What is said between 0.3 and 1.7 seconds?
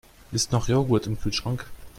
Ist noch Joghurt im Kühlschrank?